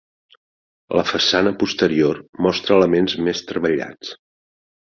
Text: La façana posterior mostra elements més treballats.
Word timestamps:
La 0.99 1.03
façana 1.09 1.51
posterior 1.63 2.21
mostra 2.47 2.81
elements 2.81 3.17
més 3.29 3.47
treballats. 3.53 4.17